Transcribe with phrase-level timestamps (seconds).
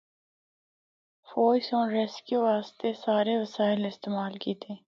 [1.27, 4.71] فوج سنڑ ریسکیو اسطے سارے وسائل استعمال کیتے۔